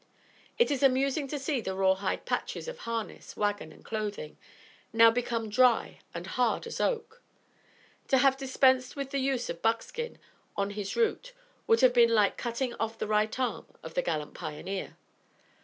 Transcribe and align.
It 0.57 0.71
is 0.71 0.81
amusing 0.81 1.27
to 1.27 1.37
see 1.37 1.61
the 1.61 1.75
raw 1.75 1.93
hide 1.93 2.25
patches 2.25 2.67
of 2.67 2.79
harness, 2.89 3.37
wagon 3.37 3.71
and 3.71 3.85
clothing, 3.85 4.35
now 4.91 5.11
become 5.11 5.47
dry 5.47 5.99
and 6.11 6.25
hard 6.25 6.65
as 6.65 6.81
oak. 6.81 7.21
To 8.07 8.17
have 8.17 8.35
dispensed 8.35 8.95
with 8.95 9.11
the 9.11 9.19
use 9.19 9.47
of 9.47 9.61
buckskin 9.61 10.17
on 10.57 10.71
his 10.71 10.95
route, 10.95 11.33
would 11.67 11.81
have 11.81 11.93
been 11.93 12.09
like 12.09 12.35
cutting 12.35 12.73
off 12.79 12.97
the 12.97 13.05
right 13.05 13.39
arm 13.39 13.67
of 13.83 13.93
the 13.93 14.01
gallant 14.01 14.33
pioneer. 14.33 14.97